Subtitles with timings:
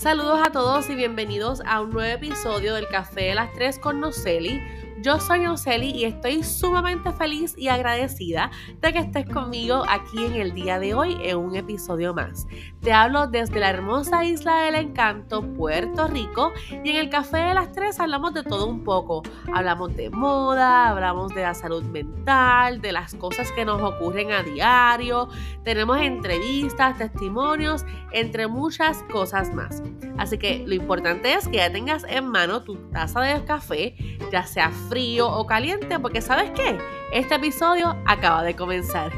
[0.00, 4.00] Saludos a todos y bienvenidos a un nuevo episodio del Café de las Tres con
[4.00, 4.58] Noceli.
[5.02, 8.50] Yo soy Noceli y estoy sumamente feliz y agradecida
[8.82, 12.46] de que estés conmigo aquí en el día de hoy en un episodio más.
[12.82, 17.54] Te hablo desde la hermosa isla del encanto, Puerto Rico, y en el Café de
[17.54, 19.22] las Tres hablamos de todo un poco.
[19.54, 24.42] Hablamos de moda, hablamos de la salud mental, de las cosas que nos ocurren a
[24.42, 25.28] diario,
[25.64, 29.82] tenemos entrevistas, testimonios, entre muchas cosas más.
[30.18, 33.94] Así que lo importante es que ya tengas en mano tu taza de café,
[34.32, 36.78] ya sea frío o caliente, porque sabes qué,
[37.12, 39.12] este episodio acaba de comenzar.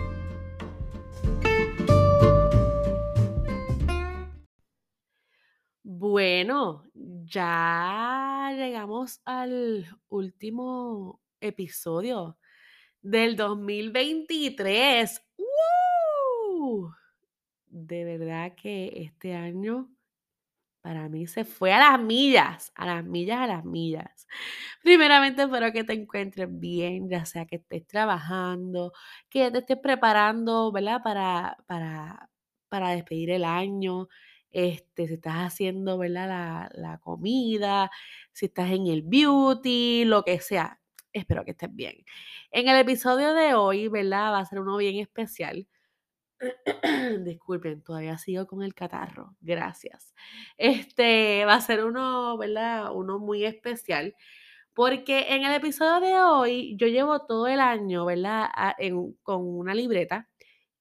[5.83, 12.39] Bueno, ya llegamos al último episodio
[13.01, 15.23] del 2023.
[15.39, 16.93] ¡Woo!
[17.67, 19.89] De verdad que este año
[20.83, 24.27] para mí se fue a las millas, a las millas, a las millas.
[24.83, 28.93] Primeramente espero que te encuentres bien, ya sea que estés trabajando,
[29.31, 31.01] que te estés preparando, ¿verdad?
[31.03, 32.29] Para, para,
[32.69, 34.09] para despedir el año,
[34.51, 36.29] este, si estás haciendo, ¿verdad?
[36.29, 37.91] La, la comida,
[38.33, 40.81] si estás en el beauty, lo que sea.
[41.13, 42.05] Espero que estés bien.
[42.51, 44.33] En el episodio de hoy, ¿verdad?
[44.33, 45.69] Va a ser uno bien especial
[47.25, 49.37] Disculpen, todavía sigo con el catarro.
[49.41, 50.15] Gracias.
[50.57, 52.95] Este va a ser uno, ¿verdad?
[52.95, 54.15] Uno muy especial.
[54.75, 58.49] Porque en el episodio de hoy yo llevo todo el año, ¿verdad?
[59.23, 60.31] con una libreta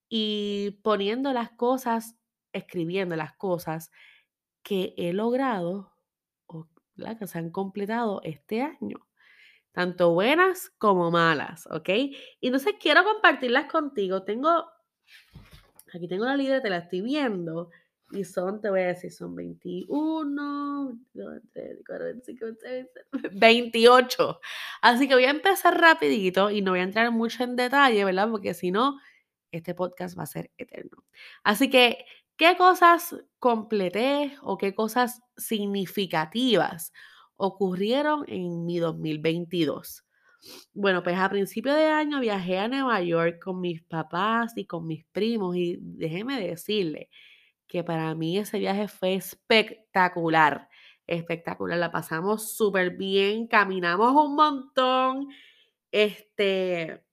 [0.07, 2.15] y poniendo las cosas,
[2.53, 3.91] escribiendo las cosas
[4.63, 5.91] que he logrado
[6.47, 6.67] o
[7.19, 9.07] que se han completado este año.
[9.73, 11.89] Tanto buenas como malas, ¿ok?
[11.89, 14.23] Y entonces quiero compartirlas contigo.
[14.23, 14.65] Tengo
[15.93, 17.69] Aquí tengo la libreta, la estoy viendo.
[18.11, 20.99] Y son, te voy a decir, son 21,
[23.31, 24.39] 28.
[24.81, 28.29] Así que voy a empezar rapidito y no voy a entrar mucho en detalle, ¿verdad?
[28.29, 28.99] Porque si no,
[29.51, 31.05] este podcast va a ser eterno.
[31.43, 36.91] Así que, ¿qué cosas completé o qué cosas significativas
[37.37, 40.03] ocurrieron en mi 2022?
[40.73, 44.87] Bueno, pues a principio de año viajé a Nueva York con mis papás y con
[44.87, 47.09] mis primos y déjeme decirle
[47.67, 50.69] que para mí ese viaje fue espectacular,
[51.07, 55.29] espectacular, la pasamos súper bien, caminamos un montón,
[55.91, 57.03] este,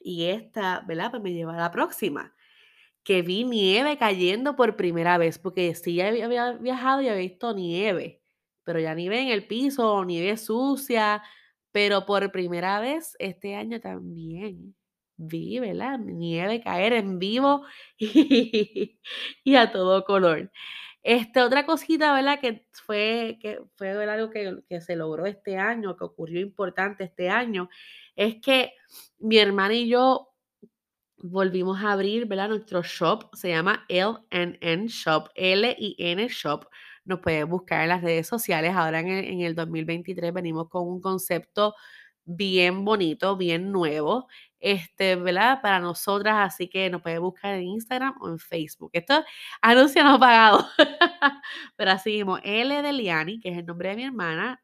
[0.00, 1.10] y esta, ¿verdad?
[1.10, 2.34] Pues me lleva a la próxima,
[3.04, 7.54] que vi nieve cayendo por primera vez, porque sí ya había viajado y había visto
[7.54, 8.22] nieve,
[8.64, 11.22] pero ya nieve en el piso, nieve sucia,
[11.72, 14.74] pero por primera vez este año también
[15.16, 15.98] vi, ¿verdad?
[15.98, 17.64] Nieve caer en vivo
[17.98, 20.50] y, a todo color.
[21.02, 22.40] Este, otra cosita, ¿verdad?
[22.40, 27.30] Que fue, que fue algo que, que, se logró este año, que ocurrió importante este
[27.30, 27.68] año,
[28.16, 28.72] es que
[29.18, 30.28] mi hermana y yo
[31.22, 32.48] volvimos a abrir, ¿verdad?
[32.48, 36.66] Nuestro shop se llama LNN Shop, L y N Shop
[37.08, 38.74] nos pueden buscar en las redes sociales.
[38.76, 41.74] Ahora en el, 2023 venimos con un concepto
[42.24, 44.28] bien bonito, bien nuevo,
[44.60, 45.62] este, ¿verdad?
[45.62, 48.90] Para nosotras, así que nos pueden buscar en Instagram o en Facebook.
[48.92, 49.24] Esto
[49.62, 50.68] anuncio no pagado,
[51.76, 54.62] pero así mismo, L de Liani, que es el nombre de mi hermana,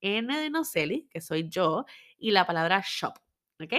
[0.00, 1.84] N de Noceli, que soy yo,
[2.18, 3.14] y la palabra shop,
[3.60, 3.74] ¿ok?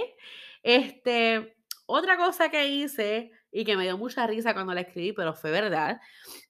[0.62, 1.56] Este,
[1.86, 5.52] otra cosa que hice y que me dio mucha risa cuando la escribí, pero fue
[5.52, 6.00] verdad,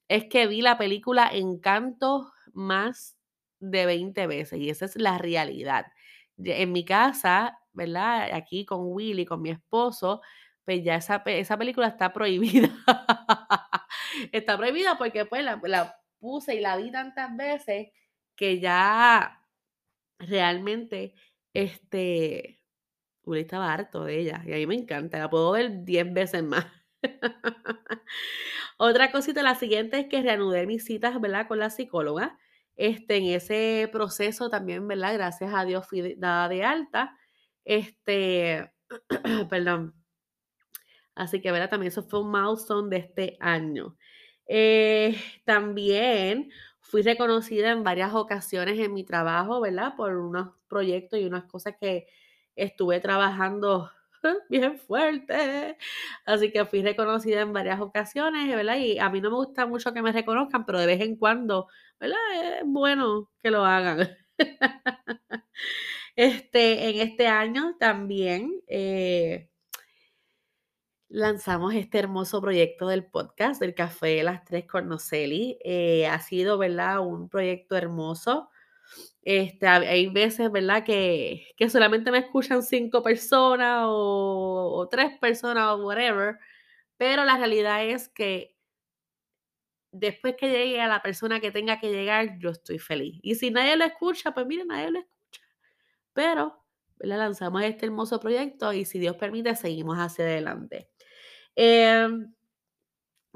[0.08, 3.18] es que vi la película Encanto más
[3.60, 5.88] de 20 veces y esa es la realidad.
[6.44, 8.30] En mi casa, ¿verdad?
[8.34, 10.22] Aquí con Willy, con mi esposo,
[10.66, 12.70] pues ya esa, esa película está prohibida.
[14.32, 17.90] está prohibida porque pues la, la puse y la vi tantas veces
[18.36, 19.44] que ya
[20.20, 21.16] realmente,
[21.54, 22.62] este,
[23.24, 26.44] Willy estaba harto de ella y a mí me encanta, la puedo ver 10 veces
[26.44, 26.66] más.
[28.78, 31.48] Otra cosita, la siguiente es que reanudé mis citas, ¿verdad?
[31.48, 32.38] Con la psicóloga.
[32.76, 35.14] Este, en ese proceso también, ¿verdad?
[35.14, 37.18] Gracias a Dios fui dada de alta.
[37.66, 38.72] Este,
[39.50, 39.96] perdón.
[41.16, 41.70] Así que, ¿verdad?
[41.70, 43.98] También eso fue un milestone de este año.
[44.48, 45.16] Eh,
[45.46, 49.96] también fui reconocida en varias ocasiones en mi trabajo, ¿verdad?
[49.98, 52.08] Por unos proyectos y unas cosas que
[52.56, 53.92] estuve trabajando
[54.50, 55.78] bien fuerte.
[56.26, 58.78] Así que fui reconocida en varias ocasiones, ¿verdad?
[58.78, 61.68] Y a mí no me gusta mucho que me reconozcan, pero de vez en cuando,
[62.00, 62.18] ¿verdad?
[62.60, 64.10] Es bueno que lo hagan.
[66.16, 69.50] Este, en este año también, eh,
[71.10, 75.58] lanzamos este hermoso proyecto del podcast, del Café de las Tres con Noceli.
[75.64, 77.00] Eh, ha sido, ¿verdad?
[77.00, 78.50] Un proyecto hermoso.
[79.30, 80.86] Este, hay veces, ¿verdad?
[80.86, 86.38] Que, que solamente me escuchan cinco personas o, tres personas o whatever,
[86.96, 88.56] pero la realidad es que
[89.92, 93.20] después que llegue a la persona que tenga que llegar, yo estoy feliz.
[93.22, 95.42] Y si nadie lo escucha, pues mira, nadie lo escucha.
[96.14, 96.64] Pero
[97.00, 100.90] le lanzamos este hermoso proyecto y si Dios permite, seguimos hacia adelante.
[101.56, 102.34] Em,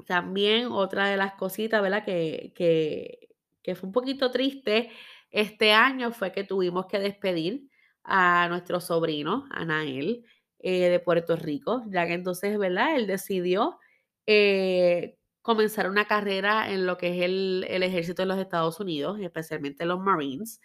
[0.06, 2.04] también otra de las cositas, ¿verdad?
[2.04, 3.28] Que, que,
[3.62, 4.90] que fue un poquito triste
[5.32, 7.68] este año fue que tuvimos que despedir
[8.04, 10.24] a nuestro sobrino, Anael,
[10.58, 12.96] eh, de Puerto Rico, ya que entonces, ¿verdad?
[12.96, 13.78] Él decidió
[14.26, 19.18] eh, comenzar una carrera en lo que es el, el, ejército de los Estados Unidos,
[19.20, 20.60] especialmente los Marines.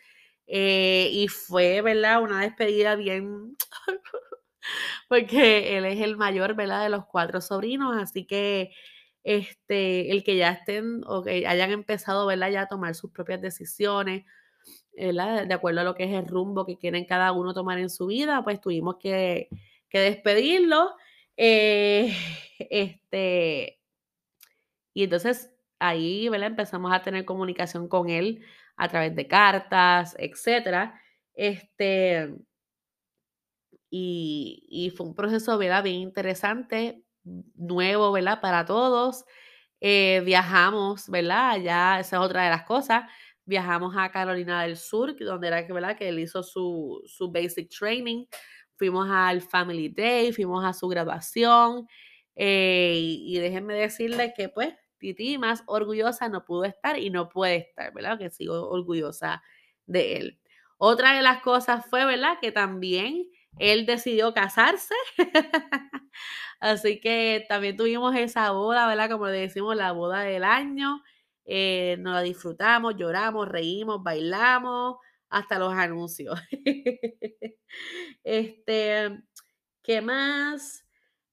[0.48, 2.22] Eh, y fue, ¿verdad?
[2.22, 3.58] Una despedida bien
[5.10, 6.84] porque él es el mayor, ¿verdad?
[6.84, 8.72] De los cuatro sobrinos, así que
[9.24, 12.52] este, el que ya estén o que hayan empezado, ¿verdad?
[12.52, 14.26] Ya a tomar sus propias decisiones,
[14.98, 15.48] ¿verdad?
[15.48, 18.08] De acuerdo a lo que es el rumbo que quieren cada uno tomar en su
[18.08, 19.50] vida, pues tuvimos que,
[19.90, 20.96] que despedirlo.
[21.38, 22.16] Eh,
[22.60, 23.80] este,
[24.94, 26.48] y entonces ahí, ¿verdad?
[26.50, 28.44] Empezamos a tener comunicación con él
[28.78, 31.00] a través de cartas, etcétera.
[31.34, 32.34] Este,
[33.90, 35.84] y, y fue un proceso, ¿verdad?
[35.84, 37.04] Bien interesante,
[37.56, 38.42] nuevo, ¿verdad?
[38.42, 39.26] Para todos.
[39.80, 41.58] Eh, viajamos, ¿verdad?
[41.60, 43.04] Ya esa es otra de las cosas.
[43.48, 45.98] Viajamos a Carolina del Sur, donde era ¿verdad?
[45.98, 48.26] Que él hizo su, su basic training.
[48.78, 51.88] Fuimos al Family Day, fuimos a su graduación.
[52.36, 57.30] Eh, y, y déjenme decirles que, pues, Titi más orgullosa no pudo estar y no
[57.30, 58.20] puede estar, ¿verdad?
[58.20, 59.44] Que sigo orgullosa
[59.86, 60.40] de él.
[60.78, 62.38] Otra de las cosas fue, ¿verdad?
[62.42, 63.26] Que también
[63.60, 64.94] él decidió casarse.
[66.60, 69.10] Así que también tuvimos esa boda, ¿verdad?
[69.10, 71.02] Como le decimos, la boda del año.
[71.48, 74.98] Eh, nos la disfrutamos, lloramos, reímos, bailamos,
[75.30, 76.38] hasta los anuncios.
[78.24, 79.20] este,
[79.82, 80.84] ¿qué más?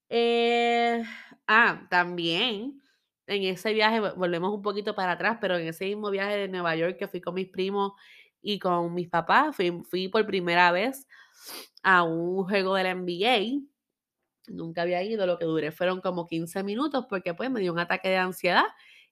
[0.09, 1.03] Eh,
[1.49, 2.81] ah, también
[3.27, 6.77] en ese viaje, volvemos un poquito para atrás, pero en ese mismo viaje de Nueva
[6.77, 7.93] York que fui con mis primos
[8.41, 11.07] y con mis papás, fui, fui por primera vez
[11.83, 13.63] a un juego de la NBA.
[14.49, 17.79] Nunca había ido, lo que duré fueron como 15 minutos porque pues me dio un
[17.79, 18.65] ataque de ansiedad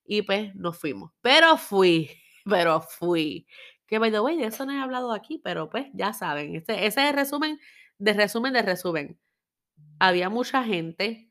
[0.04, 1.12] y pues nos fuimos.
[1.20, 2.10] Pero fui,
[2.44, 3.46] pero fui.
[3.86, 6.86] Que by the way, de eso no he hablado aquí, pero pues ya saben, ese,
[6.86, 7.60] ese es el resumen
[7.98, 9.20] de resumen de resumen.
[10.00, 11.30] Había mucha gente,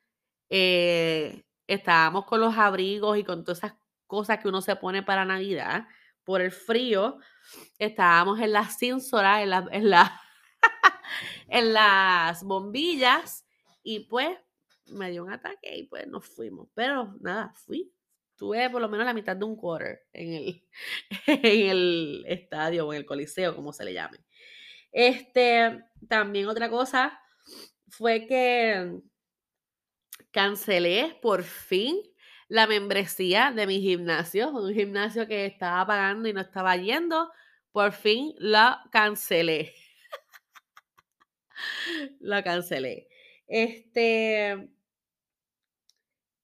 [0.49, 3.73] eh, estábamos con los abrigos y con todas esas
[4.07, 5.87] cosas que uno se pone para Navidad
[6.23, 7.17] por el frío.
[7.77, 10.21] Estábamos en las cínsoras, en, la, en, la,
[11.47, 13.45] en las bombillas
[13.83, 14.37] y pues
[14.87, 16.69] me dio un ataque y pues nos fuimos.
[16.73, 17.91] Pero nada, fui.
[18.41, 20.63] Tuve por lo menos la mitad de un quarter en el,
[21.27, 24.17] en el estadio o en el coliseo, como se le llame.
[24.91, 27.21] Este, también otra cosa
[27.87, 28.99] fue que
[30.31, 31.97] cancelé por fin
[32.47, 37.31] la membresía de mi gimnasio, un gimnasio que estaba pagando y no estaba yendo,
[37.71, 39.71] por fin la cancelé.
[42.19, 43.07] la cancelé.
[43.45, 44.67] Este,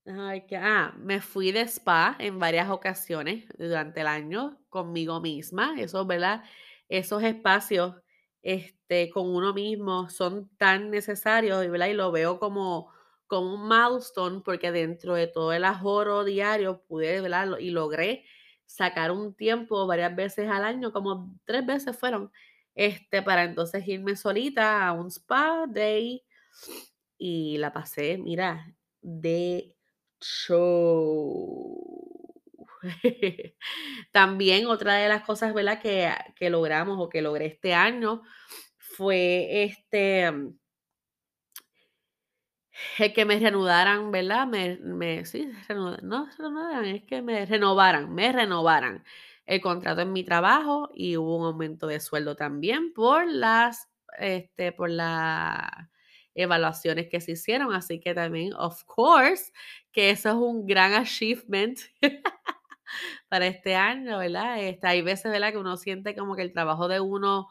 [0.08, 6.44] ah, me fui de spa en varias ocasiones durante el año conmigo misma, eso, ¿verdad?
[6.90, 7.96] Esos espacios
[8.42, 11.88] este, con uno mismo son tan necesarios, ¿verdad?
[11.88, 12.92] Y lo veo como
[13.28, 17.58] como un milestone porque dentro de todo el ahorro diario pude, ¿verdad?
[17.60, 18.24] Y logré
[18.66, 22.32] sacar un tiempo varias veces al año, como tres veces fueron,
[22.76, 26.24] este, para entonces irme solita a un spa day
[27.18, 29.76] y la pasé, mira, de
[30.22, 31.84] show.
[34.12, 35.82] También otra de las cosas, ¿verdad?
[35.82, 38.22] Que, que logramos o que logré este año
[38.78, 40.32] fue este
[43.00, 44.48] el que me reanudaran, ¿verdad?
[44.48, 49.04] Me, me, sí, no renovaran, es que me renovaran, me renovaran
[49.46, 53.88] el contrato en mi trabajo y hubo un aumento de sueldo también por las,
[54.20, 55.70] este, por las
[56.36, 57.74] evaluaciones que se hicieron.
[57.74, 59.52] Así que también, of course,
[59.98, 61.80] que eso es un gran achievement
[63.30, 64.62] para este año, ¿verdad?
[64.62, 65.52] Este, hay veces, ¿verdad?
[65.52, 67.48] Que uno siente como que el trabajo de uno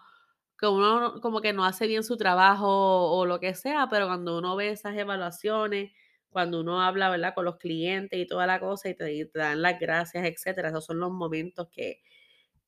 [0.57, 4.39] que uno como que no hace bien su trabajo o lo que sea, pero cuando
[4.39, 5.91] uno ve esas evaluaciones,
[6.31, 7.35] cuando uno habla, ¿verdad?
[7.35, 11.01] Con los clientes y toda la cosa y te, dan las gracias, etcétera, esos son
[11.01, 12.01] los momentos que,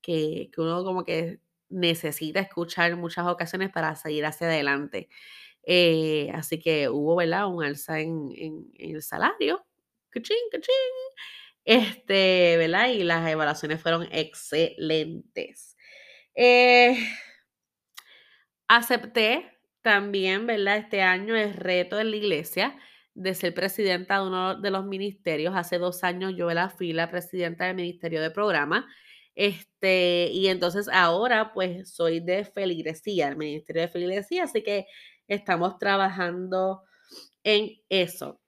[0.03, 5.09] que, uno como que necesita escuchar en muchas ocasiones para seguir hacia adelante.
[5.63, 7.47] Eh, así que hubo, ¿verdad?
[7.47, 8.33] Un alza en
[8.77, 9.68] el salario.
[10.11, 10.75] ¡Cachín, cachín!
[11.65, 12.89] Este, ¿verdad?
[12.89, 15.77] Y las evaluaciones fueron excelentes.
[16.35, 16.97] Eh,
[18.69, 19.51] acepté
[19.83, 20.79] también, ¿verdad?
[20.79, 22.77] Este año el reto en la iglesia
[23.15, 25.55] de ser presidenta de uno de los ministerios.
[25.57, 28.87] Hace dos años yo la fui la presidenta del Ministerio de Programa.
[29.35, 34.87] Este, y entonces ahora pues soy de feligresía, el Ministerio de Feligresía, así que
[35.29, 36.83] estamos trabajando
[37.45, 38.41] en eso.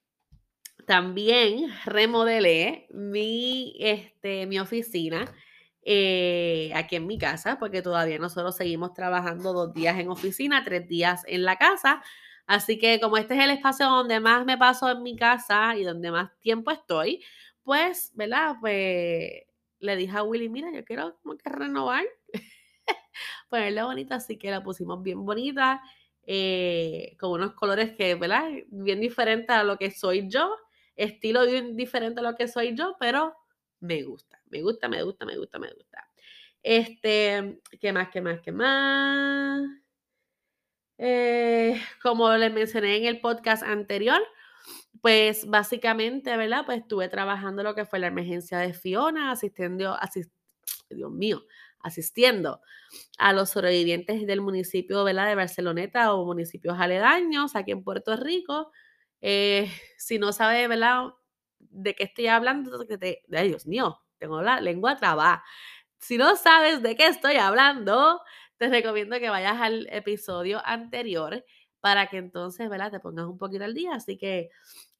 [0.90, 5.32] También remodelé mi, este, mi oficina
[5.82, 10.88] eh, aquí en mi casa, porque todavía nosotros seguimos trabajando dos días en oficina, tres
[10.88, 12.02] días en la casa.
[12.44, 15.84] Así que como este es el espacio donde más me paso en mi casa y
[15.84, 17.22] donde más tiempo estoy,
[17.62, 18.56] pues, ¿verdad?
[18.60, 19.44] Pues
[19.78, 22.02] le dije a Willy, mira, yo quiero como que renovar,
[23.48, 25.82] ponerla bonita, así que la pusimos bien bonita,
[26.26, 28.50] eh, con unos colores que, ¿verdad?
[28.72, 30.52] Bien diferentes a lo que soy yo,
[31.02, 33.34] estilo diferente a lo que soy yo, pero
[33.80, 36.08] me gusta, me gusta, me gusta, me gusta, me gusta.
[36.62, 39.62] Este, ¿qué más, qué más, qué más?
[40.98, 44.20] Eh, como les mencioné en el podcast anterior,
[45.00, 46.64] pues básicamente, ¿verdad?
[46.66, 50.30] Pues estuve trabajando lo que fue la emergencia de Fiona, asistiendo, asis-
[50.90, 51.44] Dios mío,
[51.80, 52.60] asistiendo
[53.18, 55.28] a los sobrevivientes del municipio, ¿verdad?
[55.28, 58.70] De Barceloneta o municipios aledaños aquí en Puerto Rico.
[59.22, 61.06] Eh, si no sabe, ¿verdad?
[61.58, 65.44] De qué estoy hablando, que te, ay, Dios mío, tengo la lengua trabada.
[65.98, 68.20] Si no sabes de qué estoy hablando,
[68.58, 71.44] te recomiendo que vayas al episodio anterior
[71.80, 72.90] para que entonces, ¿verdad?
[72.92, 73.94] Te pongas un poquito al día.
[73.94, 74.50] Así que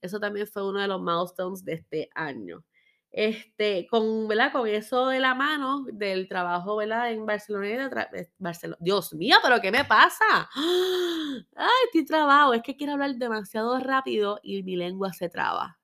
[0.03, 2.65] eso también fue uno de los milestones de este año.
[3.13, 4.53] Este, con, ¿verdad?
[4.53, 7.11] Con eso de la mano del trabajo, ¿verdad?
[7.11, 7.69] En Barcelona,
[8.13, 8.29] eh,
[8.79, 10.25] Dios mío, pero ¿qué me pasa?
[11.57, 15.79] Ay, estoy trabado, es que quiero hablar demasiado rápido y mi lengua se traba.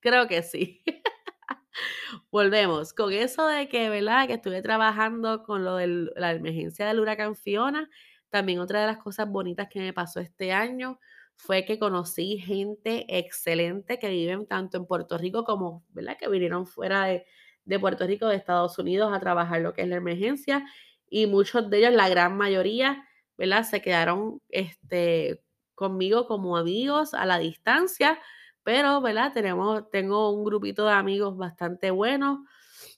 [0.00, 0.82] Creo que sí.
[2.30, 2.92] Volvemos.
[2.92, 4.26] Con eso de que, ¿verdad?
[4.26, 7.88] Que estuve trabajando con lo de la emergencia del huracán Fiona.
[8.30, 10.98] También otra de las cosas bonitas que me pasó este año
[11.42, 16.16] fue que conocí gente excelente que viven tanto en Puerto Rico como, ¿verdad?
[16.18, 17.24] Que vinieron fuera de,
[17.64, 20.64] de Puerto Rico, de Estados Unidos, a trabajar lo que es la emergencia.
[21.08, 23.04] Y muchos de ellos, la gran mayoría,
[23.38, 23.64] ¿verdad?
[23.64, 25.42] Se quedaron este,
[25.74, 28.18] conmigo como amigos a la distancia
[28.62, 29.32] pero, ¿verdad?
[29.32, 32.40] Tenemos, tengo un grupito de amigos bastante buenos,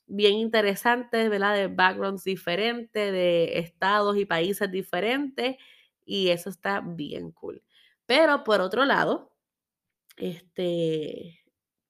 [0.06, 1.54] bien interesantes, ¿verdad?
[1.54, 5.56] De backgrounds diferentes, de estados y países diferentes,
[6.04, 7.62] y eso está bien cool.
[8.06, 9.32] Pero por otro lado,
[10.16, 11.40] este,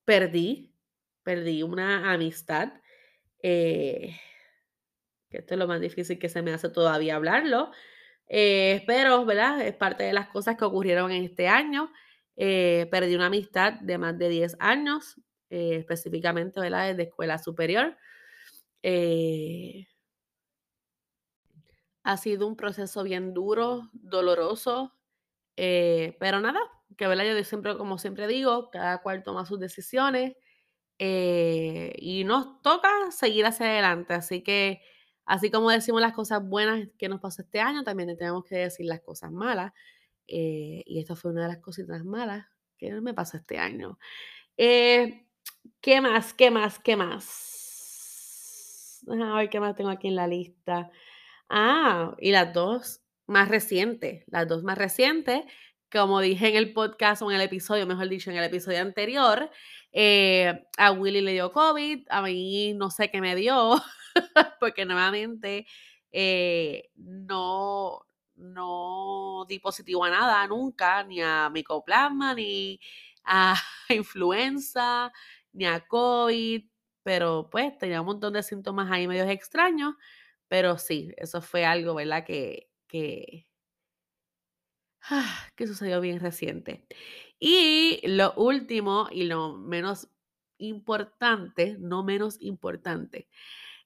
[0.05, 0.75] perdí,
[1.23, 2.73] perdí una amistad,
[3.43, 4.17] eh,
[5.31, 7.71] que esto es lo más difícil que se me hace todavía hablarlo,
[8.29, 9.61] eh, pero, ¿verdad?
[9.63, 11.93] Es parte de las cosas que ocurrieron en este año.
[12.37, 16.89] Eh, perdí una amistad de más de 10 años, específicamente, ¿verdad?
[16.89, 17.97] Desde escuela superior.
[22.05, 24.93] Ha sido un proceso bien duro, doloroso,
[25.57, 26.61] eh, pero nada,
[26.97, 27.25] que, ¿verdad?
[27.25, 30.35] Yo siempre, como siempre digo, cada cual toma sus decisiones
[30.99, 34.15] eh, y nos toca seguir hacia adelante.
[34.15, 34.81] Así que,
[35.27, 38.87] así como decimos las cosas buenas que nos pasó este año, también tenemos que decir
[38.87, 39.73] las cosas malas.
[40.29, 42.47] eh, y esto fue una de las cositas malas
[42.79, 43.99] que me pasó este año.
[44.57, 45.27] Eh,
[45.81, 46.35] ¿Qué más?
[46.35, 46.79] ¿Qué más?
[46.81, 48.99] ¿Qué más?
[49.03, 50.91] Déjame ver qué más tengo aquí en la lista.
[51.49, 53.02] Ah, y las dos
[53.33, 55.43] más recientes, las dos más recientes,
[55.91, 59.51] como dije en el podcast o en el episodio, mejor dicho, en el episodio anterior,
[59.93, 63.83] eh, a Willy le dio COVID, a mí no sé qué me dio,
[64.61, 65.67] porque nuevamente
[66.13, 72.81] eh, no, no di positivo a nada nunca, ni a micoplasma, ni
[73.25, 73.55] a
[73.91, 75.13] influenza,
[75.53, 76.65] ni a COVID,
[77.03, 79.95] pero pues tenía un montón de síntomas ahí medios extraños,
[80.49, 82.25] pero sí, eso fue algo, ¿verdad?
[82.25, 83.47] Que, que,
[85.57, 86.87] que sucedió bien reciente.
[87.39, 90.09] Y lo último y lo menos
[90.59, 93.29] importante, no menos importante,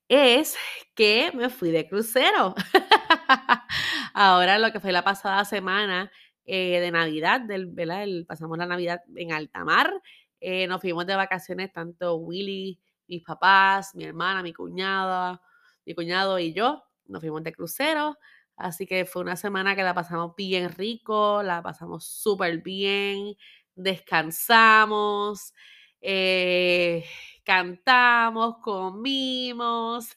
[0.09, 0.57] es
[0.95, 2.55] que me fui de crucero.
[4.15, 6.11] Ahora lo que fue la pasada semana
[6.45, 8.05] eh, de Navidad, del, ¿verdad?
[8.05, 9.93] El- pasamos la Navidad en alta mar,
[10.41, 15.41] eh, nos fuimos de vacaciones tanto Willy, mis papás, mi hermana, mi cuñada,
[15.87, 18.19] mi cuñado y yo, nos fuimos de crucero,
[18.57, 23.35] así que fue una semana que la pasamos bien rico, la pasamos súper bien,
[23.75, 25.55] descansamos,
[26.01, 27.05] eh,
[27.45, 30.09] cantamos, comimos,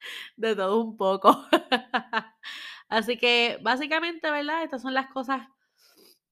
[0.36, 1.46] de todo un poco.
[2.88, 4.64] Así que básicamente, ¿verdad?
[4.64, 5.48] Estas son las cosas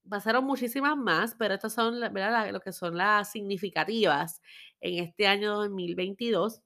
[0.09, 2.51] pasaron muchísimas más, pero estas son, ¿verdad?
[2.51, 4.43] lo que son las significativas
[4.81, 6.61] en este año 2022.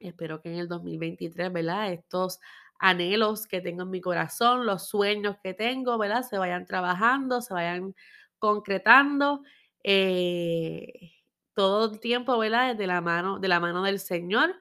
[0.00, 1.92] Espero que en el 2023, ¿verdad?
[1.92, 2.40] Estos
[2.84, 6.22] anhelos que tengo en mi corazón, los sueños que tengo, ¿verdad?
[6.22, 7.94] Se vayan trabajando, se vayan
[8.38, 9.42] concretando.
[9.82, 11.12] Eh,
[11.54, 12.76] todo el tiempo, ¿verdad?
[12.76, 14.54] De la mano, de la mano del Señor,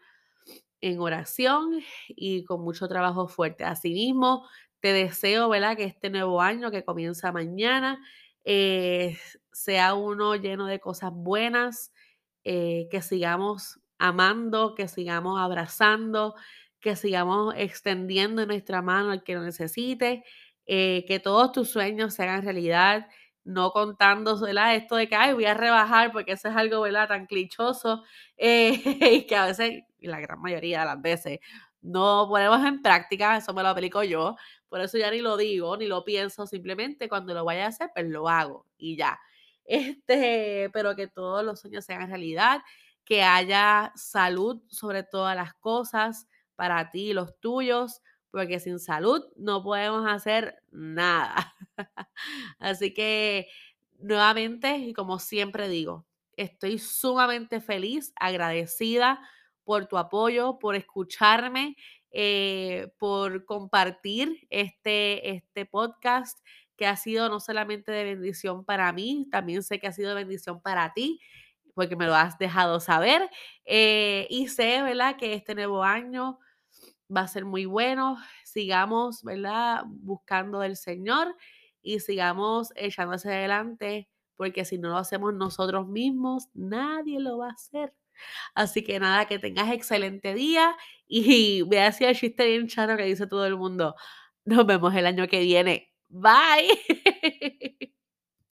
[0.81, 3.63] en oración y con mucho trabajo fuerte.
[3.65, 4.47] Asimismo,
[4.79, 5.75] te deseo, ¿verdad?
[5.77, 7.99] Que este nuevo año que comienza mañana
[8.45, 9.17] eh,
[9.51, 11.91] sea uno lleno de cosas buenas,
[12.43, 16.35] eh, que sigamos amando, que sigamos abrazando,
[16.83, 20.25] que sigamos extendiendo nuestra mano al que lo necesite,
[20.67, 23.07] eh, que todos tus sueños se hagan realidad,
[23.45, 24.75] no contando ¿verdad?
[24.75, 27.07] esto de que Ay, voy a rebajar, porque eso es algo ¿verdad?
[27.07, 28.03] tan clichoso
[28.37, 31.39] eh, y que a veces, y la gran mayoría de las veces,
[31.81, 34.35] no ponemos en práctica, eso me lo aplico yo,
[34.69, 37.89] por eso ya ni lo digo, ni lo pienso, simplemente cuando lo vaya a hacer,
[37.93, 39.19] pues lo hago y ya.
[39.65, 42.61] Este, pero que todos los sueños sean realidad,
[43.05, 49.24] que haya salud sobre todas las cosas para ti y los tuyos, porque sin salud
[49.38, 51.53] no podemos hacer nada.
[52.60, 53.48] Así que
[54.00, 56.05] nuevamente, y como siempre digo,
[56.38, 59.22] estoy sumamente feliz, agradecida
[59.63, 61.75] por tu apoyo, por escucharme,
[62.12, 66.39] eh, por compartir este, este podcast
[66.75, 70.15] que ha sido no solamente de bendición para mí, también sé que ha sido de
[70.15, 71.19] bendición para ti,
[71.75, 73.29] porque me lo has dejado saber.
[73.65, 76.39] Eh, y sé, ¿verdad?, que este nuevo año
[77.15, 78.17] va a ser muy bueno.
[78.46, 81.36] Sigamos, ¿verdad?, buscando del Señor
[81.82, 87.48] y sigamos echando hacia adelante, porque si no lo hacemos nosotros mismos, nadie lo va
[87.50, 87.93] a hacer.
[88.55, 90.75] Así que nada, que tengas excelente día
[91.08, 93.96] y voy a el chiste bien chano que dice todo el mundo.
[94.46, 95.91] Nos vemos el año que viene.
[96.10, 96.70] Bye.